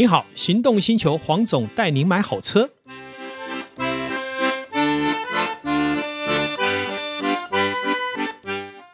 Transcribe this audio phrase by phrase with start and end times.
[0.00, 2.70] 你好，行动星球黄总带您买好车。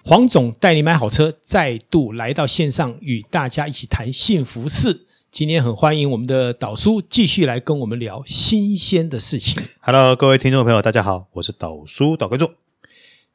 [0.02, 5.06] 黄总带你买好车，再度来到线上与大家一起谈幸福事。
[5.30, 9.62] 今天很欢迎我们的导叔继续来跟我们聊新鲜的事情。
[9.78, 12.52] Hello，各位听众朋友，大家好，我是导叔导观众。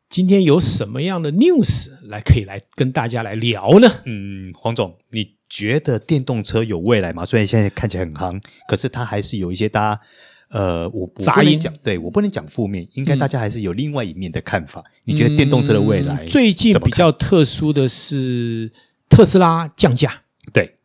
[0.09, 3.87] 今天有什么样的 news 来可以来跟大家来聊呢？
[4.05, 7.25] 嗯，黄总，你觉得电动车有未来吗？
[7.25, 10.01] 虽然现在看起来很夯，可是它还是有一些大家
[10.49, 14.79] 呃，我杂音讲，对，我不能讲负面，应该大家还是有另外一面的看法。
[14.79, 16.25] 嗯、你觉得电动车的未来？
[16.25, 18.71] 最近比较特殊的是
[19.09, 20.77] 特斯拉降价，对，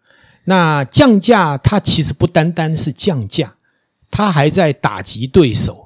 [0.44, 3.54] 那降价它其实不单单是降价，
[4.10, 5.84] 它还在打击对手。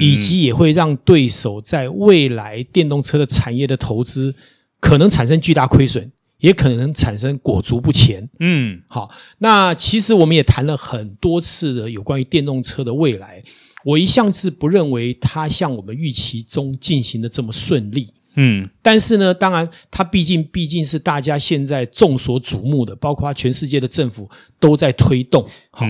[0.00, 4.34] 以及也会让对手在未来电动车的产业的投资
[4.80, 8.28] 可能产生巨大亏损，也可能产生裹足不前。
[8.40, 13.42] 嗯，好，那其实我们也谈了很多次的有关于电动车的未来，
[13.84, 18.12] 我一向是不认为它像我们预期中进行的这么顺利。
[18.34, 24.28] 嗯，但是呢，当然它毕竟毕竟是大家现在众所瞩目的，包括全世界的政府
[24.60, 25.48] 都在推动。
[25.70, 25.86] 好，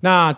[0.00, 0.36] 那。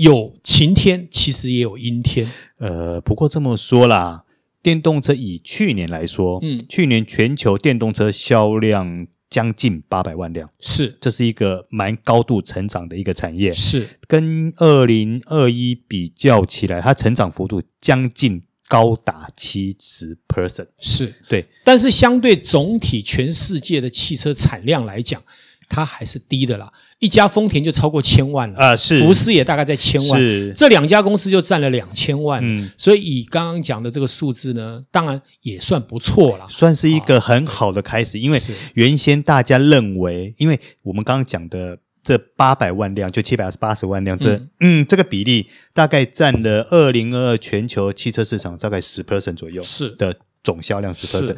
[0.00, 2.26] 有晴天，其实也有阴天。
[2.56, 4.24] 呃，不过这么说啦，
[4.62, 13.86] 电动车以去年来说，嗯，去年全球电动车销量将近八百万辆，是，这是一个蛮高度成长的一个产业，是。
[14.06, 21.14] 跟二零二一比较起来，它成长幅度将近高达七十 percent，是。
[21.28, 21.46] 对。
[21.64, 25.22] 但是相对总体全世界的汽车产量来讲，
[25.70, 29.00] 它还是低的啦，一家丰田就超过千万了啊，是。
[29.00, 30.52] 福斯也大概在千万，是。
[30.56, 38.38] 这两家公司就占了两千万，嗯，所以以刚刚讲的这个数字呢，当然也算不错啦，算是一个很好的开始，因为
[38.74, 49.90] 原先大家认为，因为我们刚刚讲的这八百万辆就七百八十万辆，这嗯，嗯这个比例大概占了二零二二全球汽车市场大概十 percent 左右是。
[49.90, 50.16] 的。
[50.42, 51.36] 总销量十 percent，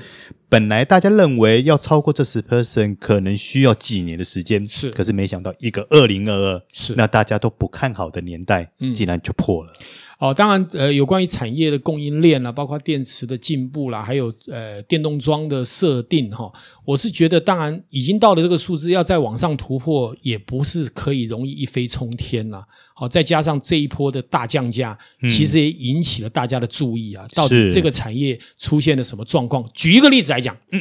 [0.48, 9.72] 本来大家认为要超过这十 percent 可能需要几年的时间，是，可是没想到一个二零二二，是，那大家都不看好的年代，嗯，竟然就破了。
[10.22, 16.48] 哦，当然，呃，有关于产业的供应链啦，包括电池的进步啦，还有呃电动桩的设定哈，
[16.84, 22.64] 我是觉得，当然已经到了这个数字，要再往上突破，也不是可以容易一飞冲天啦。
[22.94, 29.68] 好，再加上这一波的大降价，其实也引起了大家的注意啊，到底这个产业出现了什么状况？
[29.74, 30.80] 举一个例子来讲，嗯，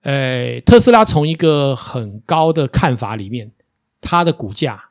[0.00, 3.52] 呃，特斯拉从一个很高的看法里面，
[4.00, 4.82] 它的股价。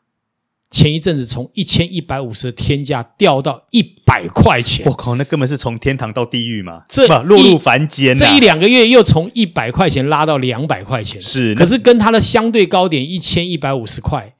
[0.76, 8.14] 前一阵子从一千一百五十的天价掉到一百块钱，我靠，那根本是从天堂到地狱嘛，这落入凡间。
[8.14, 11.56] 这一两个月又从一百块钱拉到两百块钱，是。
[11.56, 14.36] 可是跟它的相对高点一千一百五十块，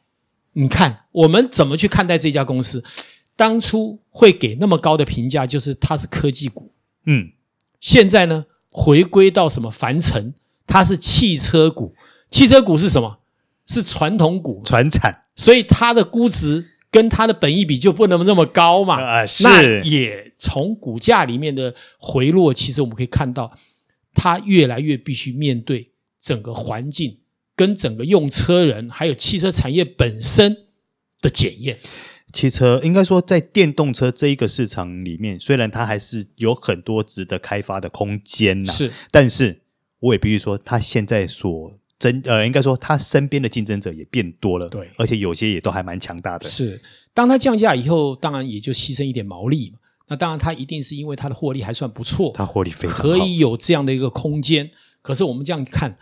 [0.52, 2.84] 你看我们怎么去看待这家公司？
[3.38, 6.74] 当初会给那么高的评价，就是它是科技股，
[7.06, 7.30] 嗯。
[7.80, 10.34] 现在呢，回归到什么凡尘？
[10.68, 11.96] 它是汽车股，
[12.30, 13.20] 汽车股是什么？
[13.66, 15.22] 是传统股，传产。
[15.36, 19.02] 所以它的估值跟它的本益比就不能那么高嘛？
[19.02, 19.44] 啊，是。
[19.44, 23.58] 那也从股价里面的回落，其实我们可以看到，
[24.14, 25.92] 它越来越必须面对
[26.22, 27.20] 整个环境、
[27.56, 30.58] 跟整个用车人，还有汽车产业本身
[31.22, 31.78] 的检验。
[32.32, 38.92] 汽车应该说，在电动车这一个市场里面，虽然它还是有很多值得开发的空间呐，是。
[39.10, 39.62] 但是
[40.00, 46.46] 我也必须说，它现在所真呃，应该说他身边的竞争者也变多了，对，而且有些也都还蛮强大的。
[46.48, 46.82] 是，
[47.14, 49.80] 当他降价以后，当然也就牺牲一点毛利嘛。
[50.08, 54.70] 那当然，他一定是因为他的获利还算不错，他获利非常好，可以有这样的一个空间。
[55.02, 55.98] 可是我们这样看，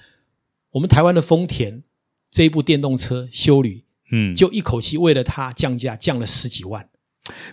[0.72, 1.84] 我们台湾的丰田
[2.32, 6.90] 这一部电动车修旅，嗯，就一口气为了它降价降了十几万，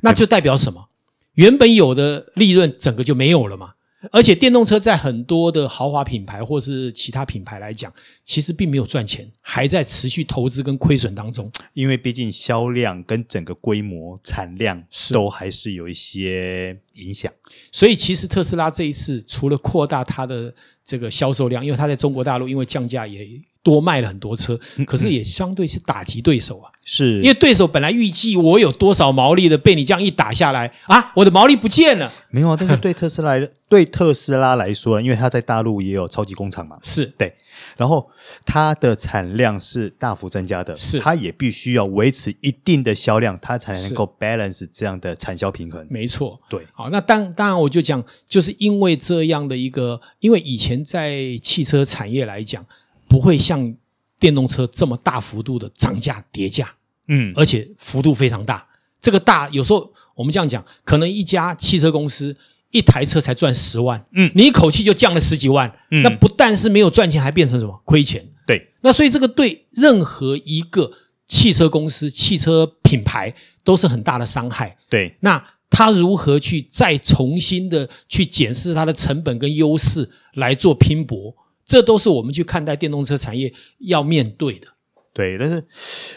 [0.01, 0.89] 那就代表什么？
[1.35, 3.75] 原本有的利润整个就没有了嘛。
[4.11, 7.93] 而且电动车在很多的豪华品牌或是其他品牌来讲，
[8.25, 11.51] 其实并没有赚钱，还在持续投资跟亏损当中。
[11.75, 14.83] 因为毕竟销量跟整个规模、产量
[15.13, 17.31] 都还是有一些影响。
[17.71, 20.55] 所以其实特斯拉这一次除了扩大它的
[20.91, 23.25] 这个销售量，因为它在中国大陆因为降价也
[23.63, 26.69] 多卖了很多车，可是也相对是打击对手啊。
[26.83, 32.11] 是因为对手本来预计我有多少毛利的，被你这样一打下来啊，我的毛利不见了。
[32.31, 33.35] 没有啊，但是对特斯拉
[33.69, 37.33] 对特斯拉来说，因为它在大陆也有超级工厂嘛，是对，
[37.77, 38.11] 然后
[38.45, 45.87] 它的产量是大幅增加的，是它也必须要维持一定的销量，它才能够 balance 这样的产销平衡。
[45.91, 52.65] 没错，对，好，那当当然我就讲，就是因为这样的一个，因为以前在汽车产业来讲，
[53.09, 53.75] 不会像。
[54.21, 56.71] 电动车这么大幅度的涨价叠价，
[57.09, 58.67] 嗯，而且幅度非常大。
[59.01, 62.37] 这个大有时候我们这样讲，可能一家汽车公司
[62.71, 68.23] 一台车才赚十万，嗯，你一口气就降了十几万，嗯，那不但是没有赚钱，还变成什么亏钱？
[68.47, 70.93] 对，那所以这个对任何一个
[71.27, 73.35] 汽车公司、汽车品牌
[73.65, 74.77] 都是很大的伤害。
[74.91, 81.35] 对，那他如何去再重新的去检视它的成本跟优势来做拼搏？
[81.65, 84.69] 这都是我们去看待电动车产业要面对的。
[85.15, 85.65] 对，但是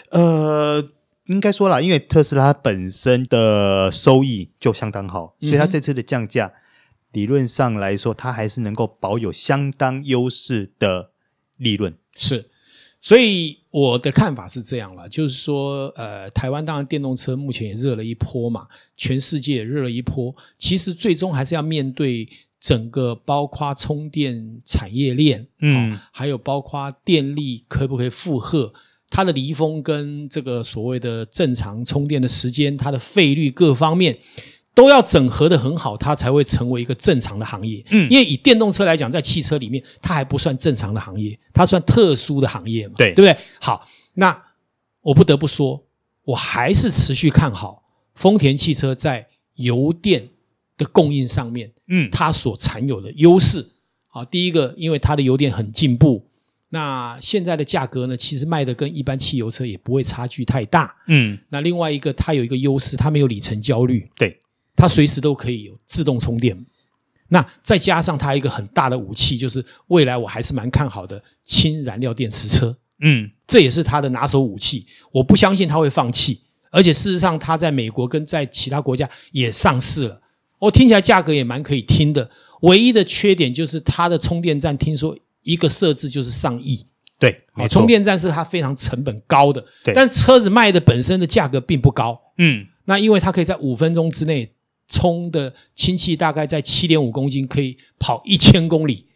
[0.09, 0.89] 呃。
[1.27, 6.51] 应该说啦，因为特斯拉本身的收益就相当好，所以它这次的降价，
[7.13, 11.11] 理论上来说，它还是能够保有相当优势的
[11.55, 11.95] 利润。
[12.17, 12.49] 是，
[13.03, 18.65] 所以我的看法是这样了，就是说，呃，台湾当然电动车目前也热了一波嘛，
[18.95, 22.25] 全世界也热了一波，其实最终还是要面对
[22.61, 28.73] 整个包括充电产业链，嗯，还有包括电力可不可以负荷。
[29.09, 34.17] 它的离峰跟这个所谓的正常充电的时间，它的费率各方面
[34.75, 37.83] 都要整合得很好，它才会成为一个正常的行业。
[37.89, 42.95] 嗯，因为以电动车来讲，在汽车里面，它还不算正常的行业，它算特殊的行业嘛？
[42.97, 43.37] 对，对不对？
[43.59, 44.43] 好，那
[45.01, 45.83] 我不得不说，
[46.25, 47.83] 我还是持续看好
[48.15, 50.29] 丰田汽车在油电
[50.77, 53.69] 的供应上面，嗯，它所产有的优势。
[54.07, 56.27] 好，第一个，因为它的油电很进步。
[56.69, 60.95] 那现在的价格呢，其实卖的跟一般汽油车也不会差距太大。
[61.07, 64.09] 嗯，那另外一个，它有一个优势，它没有里程焦虑。
[64.15, 64.39] 对，
[64.75, 66.57] 它随时都可以有自动充电。
[67.27, 72.75] 那再加上它一个很大的武器，就是未来我还是蛮看好的氢燃料电池车。
[73.01, 74.85] 嗯，这也是它的拿手武器。
[75.11, 80.21] 我不相信它会放弃，而且事实上，它在美国跟在其他国家也上市了。
[80.59, 82.29] 我听起来价格也蛮可以听的。
[82.61, 85.17] 唯一的缺点就是它的充电站，听说。
[85.45, 86.87] 一个设置就是上亿，
[87.19, 94.49] 对，没错，充电站是它非常成本高的，对，但车子卖的本身的价格并不高，嗯，那因为它可以在五分钟之内
[94.93, 99.07] 充的氢气大概在七点五公斤，可以跑一千公里，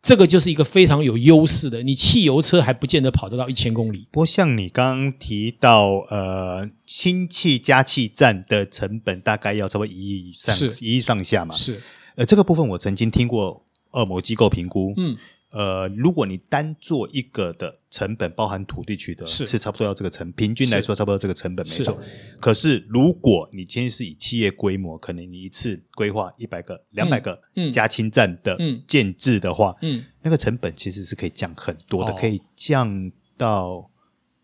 [0.00, 1.82] 这个就是一个非常有优势的。
[1.82, 4.08] 你汽油车还不见得跑得到一千公里。
[4.10, 11.54] 不过像你刚刚提到，呃，氢气加气站的成本大概要超过一亿以上，是一亿上下嘛？
[11.54, 11.78] 是，
[12.16, 15.16] 呃，这个部分我曾经听过，呃，某机构评估，嗯。
[15.52, 19.46] 呃，如果你单做一个的成本，包含土地取得，是。
[19.46, 21.98] 是差不多要这个成，平均来说差不多这个成本没错。
[22.40, 27.38] 可是如果你今天是以企业规模，可能你一次规划一百个、两百个
[27.70, 33.90] 加氢站的建制的话，嗯，嗯，那个成本其实是可以降很多的，哦、可以降到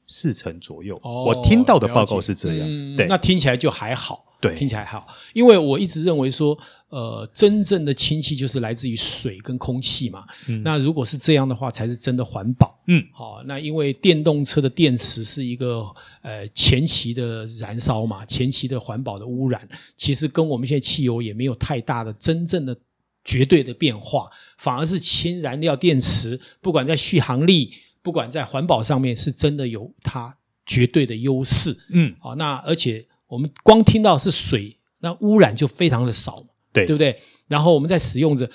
[0.06, 0.94] 四成左右。
[1.02, 4.26] 哦、我听到的报告是这样，嗯、对，那听起来就还好。
[4.40, 6.56] 对，听起来还好，因为我一直认为说，
[6.90, 10.25] 呃，真正的氢气就是来自于水跟空气嘛。
[10.46, 12.81] 嗯，那如果是这样的话，才是真的环保。
[12.87, 15.85] 嗯，好，那因为电动车的电池是一个
[16.23, 22.76] 呃前期的燃烧嘛，前期的环保的污染，其实跟我们现在汽油也没有太大的真正的
[23.25, 30.32] 绝对的变化，反而是氢燃料电池，不管在续航力，不管在环保上面，是真的有它
[30.64, 31.76] 绝对的优势。
[31.91, 33.05] 嗯，好，那而且。
[33.28, 36.42] 我们光听到是水，那污染就非常的少，
[36.72, 37.16] 对，对不对？
[37.46, 38.50] 然后我们在使用着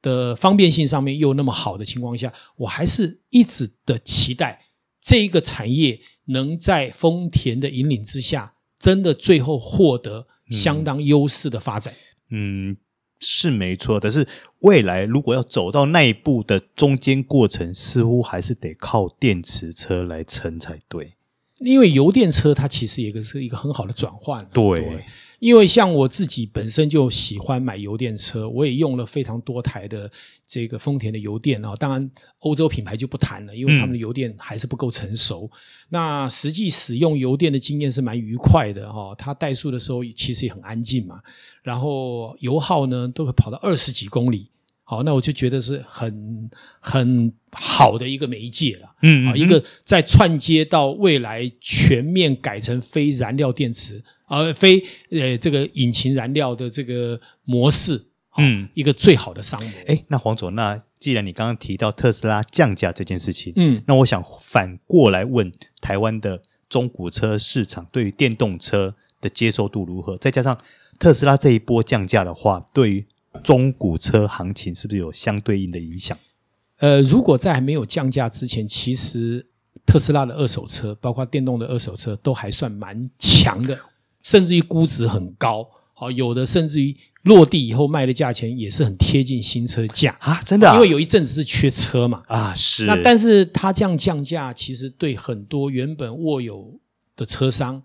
[0.00, 4.66] 的方便性上面又那么好的情况下，我还是一直的期待
[5.00, 11.94] 这一个产业能在丰田的引领之下，真的最后获得相当优势的发展。
[12.30, 12.76] 嗯，嗯，
[13.20, 13.98] 是没错。
[13.98, 14.26] 但是
[14.60, 21.14] 未来如果要走到那一步的中间过程，似乎还是得靠电池车来撑才对。
[21.58, 24.46] 因为油电车它其实也是一个很好的转换。
[24.52, 25.04] 对，对，
[25.40, 30.08] 因为像我自己本身就喜欢买油电车，我也用了非常多台的
[30.46, 31.74] 这个丰田的油电啊。
[31.74, 35.50] 当然，欧洲品牌就不谈了，因为他们的油电还是不够成熟。
[35.52, 39.12] 嗯、那实际使用油电的经验是蛮愉快的哈。
[39.16, 41.20] 它怠速的时候其实也很安静嘛，
[41.62, 44.48] 然后油耗呢都会跑到二十几公里。
[44.90, 48.88] 好，那我就觉得是很很好的一个媒介了。
[49.02, 58.02] 嗯，啊，一个在串接到未来全面改成非燃料电池，而非呃这个引擎燃料的这个模式。
[58.38, 59.72] 嗯，一个最好的商模。
[59.88, 65.52] 哎，那黄总，那既然你刚刚提到特斯拉降价这件事情，嗯，那我想反过来问
[65.82, 66.40] 台湾的
[66.70, 70.16] 中古车市场对于电动车的接受度如何？
[70.16, 70.58] 再加上
[70.98, 73.06] 特斯拉这一波降价的话，对于
[73.42, 76.16] 中古车行情是不是有相对应的影响？
[76.78, 79.46] 呃，如果在还没有降价之前，其实
[79.84, 83.78] 特斯拉的二手车，包括电动的二手车，都还算蛮强的，
[84.22, 85.68] 甚至于估值很高。
[85.92, 90.40] 好，有的甚至于落地以后卖的价钱也是很贴近新车价啊！
[90.44, 92.84] 真的啊，因为有一阵子是缺车嘛啊，是。
[92.84, 96.78] 那但是它这样降价，其实对很多原本握有
[97.16, 97.82] 的车商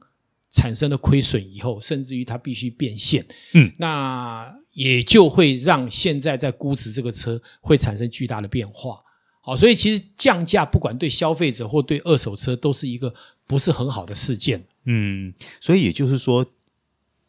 [0.52, 9.00] 产生了亏损以后，甚至于它必须变现，嗯，那也就会让现在在估值这个车会产生巨大的变化。
[9.42, 13.14] 好，所以其实降价不管对消费者或对二手车都是一个
[13.48, 14.64] 不是很好的事件。
[14.86, 16.46] 嗯，所以也就是说，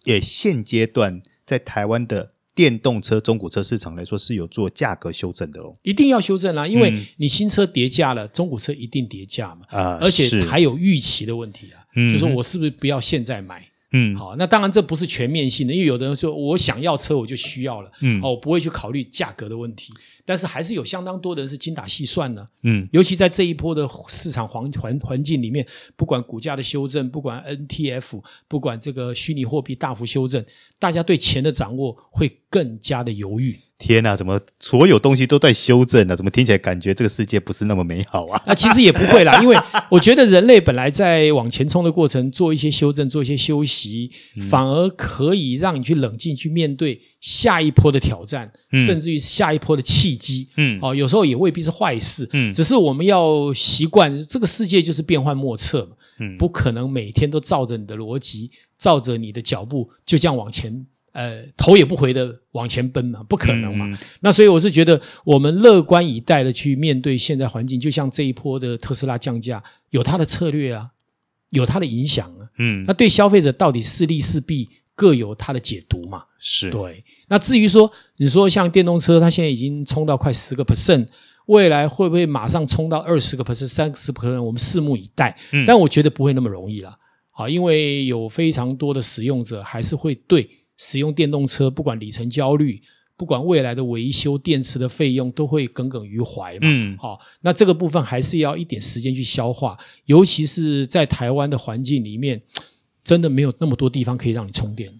[0.04, 2.32] 也现阶段在台湾的。
[2.56, 13.68] 电动车中古车市场来说是有做价格修正的哦，一定要修正啊，因为你新车跌价了，嗯、中古车一定跌价嘛，啊，而且还有预期的问题啊，嗯，就说我是不是不要现在买？
[13.96, 19.92] 嗯，好，那当然这不是全面性的，因为有的人说我想要车我就需要了，嗯，哦，我不会去考虑价格的问题，
[20.24, 30.44] 但是还是有相当多的人是精打细算呢，嗯，尤其在这一波的市场环环环境里面，不管股价的修正，不管 NTF，不管这个虚拟货币大幅修正，
[30.80, 33.56] 大家对钱的掌握会更加的犹豫。
[33.84, 36.16] 天呐，怎么所有东西都在修正呢？
[36.16, 38.42] 怎么听起来感觉这个世界不是那么美好啊？
[38.46, 39.54] 那其实也不会啦， 因为
[39.90, 44.10] 我觉得人类本来在往前冲的过程，做一些修正，做一些休息，
[44.48, 50.48] 反而可以让你去冷静去面对下一波的挑战，嗯、甚至于下一波的契机。
[50.56, 52.26] 嗯，哦，有时候也未必是坏事。
[52.32, 55.96] 嗯，只是我们要习惯这个世界就是变幻莫测嘛。
[56.20, 60.86] 嗯，不可能每天都照着你的逻辑，照着你的脚步就这样往前。
[61.14, 63.87] 呃，头也不回的往前奔嘛，不可能嘛。
[63.87, 70.90] 嗯、那所以我是觉得，我们乐观以待的去面对现在环境，就像这一波的特斯拉降价，有它的策略啊，
[71.50, 72.49] 有它的影响啊。
[72.59, 76.25] 嗯，那对消费者到底是利是弊，各有它的解读嘛。
[76.40, 77.04] 是对。
[77.28, 81.06] 那至于说，你说像电动车，它现在已经冲到快十个 percent，
[81.47, 84.42] 未来会不会马上冲到二十个 percent、三十 percent？
[84.42, 85.38] 我们拭目以待。
[85.52, 86.99] 嗯，但我觉得不会那么容易了。
[87.30, 90.50] 啊，因为有非常多的使用者还是会对。
[90.76, 92.82] 使用电动车，不管里程焦虑，
[93.16, 96.60] 不管未来的维修电池的费用，都会耿耿于怀嘛。
[96.62, 102.42] 嗯，好，那这个部分还是要一点时间去消化，尤其是在台湾的环境里面，
[103.04, 104.92] 真的没有那么多地方可以让你充电，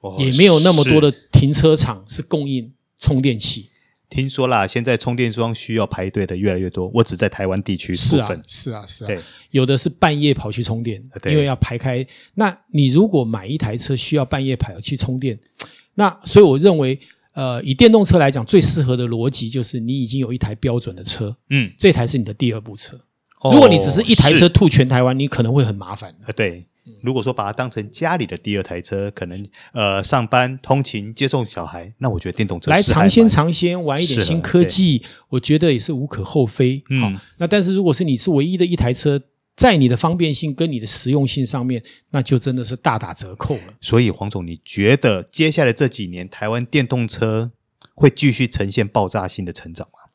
[0.00, 3.68] 哦、也没有那么多的停车场是供应充电器。
[4.08, 6.90] 听说啦，现在充电桩需要排队的越来越多。
[6.94, 9.08] 我只在台湾地区是啊，是啊，是啊。
[9.08, 9.18] 对，
[9.50, 12.06] 有的是半夜跑去充电，因为要排开。
[12.34, 15.38] 那你如果买一台车需要半夜跑去充电，
[15.94, 16.98] 那所以我认为，
[17.32, 22.96] 呃，以电动车来讲，最适合的逻辑就是你已经有一台标准的车，嗯，这台是你的第二部车。
[23.40, 26.14] 哦、如果你只是一台车吐全台湾，你可能会很麻烦。
[26.26, 26.64] 呃，对。
[27.02, 36.82] 如果说把它当成家里的第二台车，可能呃上班通勤接送小孩，那我觉得电动车来尝鲜尝鲜玩一点新科技，我觉得也是无可厚非。
[36.90, 39.20] 嗯、好，那但是如果是你是唯一的一台车，
[39.56, 43.74] 在你的方便性跟你的实用性上面，那就真的是大打折扣了。
[43.80, 47.50] 所以黄总，你觉得接下来这几年台湾电动车
[47.94, 50.05] 会继续呈现爆炸性的成长吗？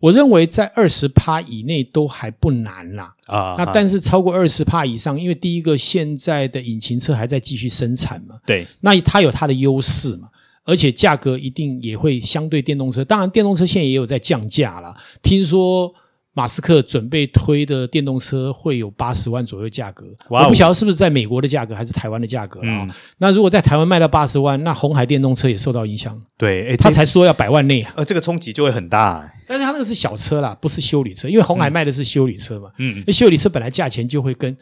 [0.00, 10.28] 我认为在二十趴以内都还不难啦，啊，那但是超过二十趴以上，因为第一个现在的引擎车还在继续生产嘛，对，那它有它的优势嘛，
[10.64, 15.94] 而且价格一定也会相对电动车，当然电动车现在也有在降价啦，听说。
[16.38, 22.86] 马斯克准备推的电动车会有八十万左右价格，我不晓得是不是在美国的价格还是台湾的价格啊？
[23.16, 26.16] 那如果在台湾卖到八十万，那红海电动车也受到影响。
[26.36, 29.28] 对，他才说要百万内啊，呃，这个冲击就会很大。
[29.48, 32.70] 但是他那个是小车啦，不是修理车，因为红海卖的是修理车嘛。
[32.78, 34.56] 嗯，那修理车本来价钱就会跟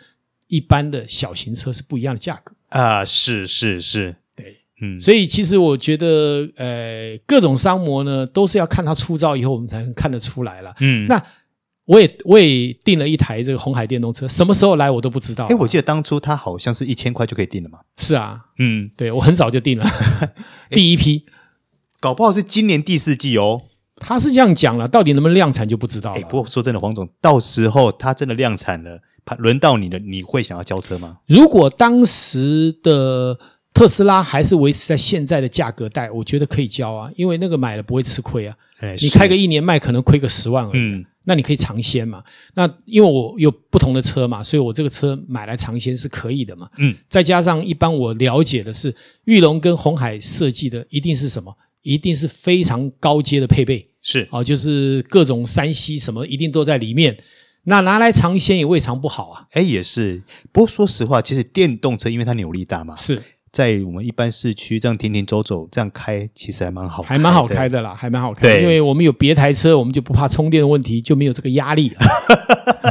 [0.48, 3.04] 一般的小型车是不一样的价格啊。
[3.04, 10.74] 是是是，对，嗯，所以其实我觉得，呃，各种商模呢，都是要看它出招以后，我们才能看得出来了。
[10.80, 11.22] 嗯，那。
[11.86, 15.46] 我也我也订了一台这个红海电动车，什么时候来我都不知道。
[15.46, 17.78] 哎，我记得当初它好像是一千块就可以订了嘛。
[17.96, 19.86] 是啊，嗯，对，我很早就订了
[20.70, 21.24] 第一批，
[22.00, 23.62] 搞不好是今年第四季哦。
[23.98, 26.20] 他是这样讲了，到底能不能量产就不知道了。
[26.22, 29.00] 不过说真的，黄总，到时候他真的量产了，
[29.38, 31.18] 轮到你了，你会想要交车吗？
[31.26, 33.38] 如果当时的
[33.72, 38.56] 特斯拉还是维持在现在的价格带，我觉得可以交啊，因为那个买了不会吃亏啊。
[39.00, 40.72] 你开个一年卖可能亏个十万而已。
[40.74, 41.04] 嗯。
[41.28, 42.22] 那你可以尝鲜嘛？
[42.54, 46.70] 那因为我有不同的车嘛，所以我这个车买来尝鲜是可以的嘛。
[46.78, 51.52] 嗯，再加上一般我了解的是，玉龙跟红海设计的一定是什么？
[51.82, 53.90] 一定是非常高阶的配备。
[54.00, 57.16] 是哦，就是各种山西什么一定都在里面。
[57.64, 59.44] 那拿来尝鲜也未尝不好啊。
[59.50, 60.22] 哎，也是。
[60.52, 62.94] 不过说实话，其实电动车因为它扭力大嘛。
[62.94, 63.20] 是。
[63.56, 68.52] 在我们一般市区这样停停走走，这样开其实还蛮好，还蛮好开的啦，还蛮好开的。
[68.52, 71.96] 对，因为我们有别台车，我们就不怕充电的问题，就没有这个压力了。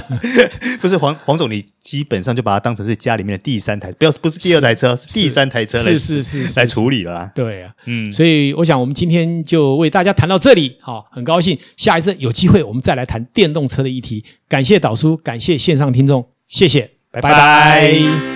[0.81, 7.31] 不是黄黄总，你基本上就把它当成是家里面的第三台，不要不是第二台车，第三台车来是是是，是来处理了啦。
[7.35, 14.25] 对啊，嗯，所以我想我们今天就为大家谈到这里，好，很高兴，下一次有机会我们再来谈电动车的议题。
[14.49, 16.89] 感谢导叔，感谢线上听众，谢谢。
[17.11, 18.34] 拜拜拜